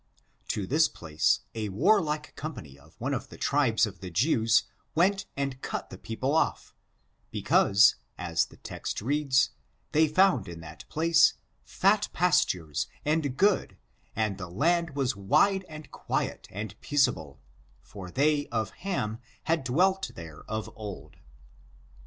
To 0.47 0.65
this 0.65 0.87
place 0.87 1.41
a 1.53 1.69
warlike 1.69 2.35
company 2.35 2.75
of 2.75 2.95
one 2.99 3.13
of 3.13 3.29
the 3.29 3.37
tribes 3.37 3.85
of 3.85 3.99
the 3.99 4.09
Jews 4.09 4.63
went 4.95 5.27
and 5.37 5.61
cut 5.61 5.91
the 5.91 5.97
people 5.99 6.33
off, 6.33 6.73
because, 7.29 7.97
as 8.17 8.47
the 8.47 8.57
text 8.57 8.99
reads, 9.03 9.51
they 9.91 10.07
found 10.07 10.47
in 10.47 10.59
that 10.61 10.89
place 10.89 11.35
"fat 11.63 12.09
pasture 12.13 12.73
and 13.05 13.37
good, 13.37 13.77
and 14.15 14.39
the 14.39 14.49
land 14.49 14.95
was 14.95 15.15
wide 15.15 15.65
and 15.69 15.91
quiet 15.91 16.47
and 16.49 16.81
peaceable, 16.81 17.39
for 17.83 18.09
they 18.09 18.47
of 18.47 18.71
Ham 18.71 19.19
had 19.43 19.63
dwelt 19.63 20.09
there 20.15 20.41
of 20.45 20.67
old." 20.75 21.17